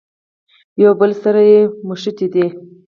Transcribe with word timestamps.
یو 0.83 0.91
بل 0.99 1.11
سره 1.23 1.41
نښتي 1.87 2.27
دي. 2.33 2.45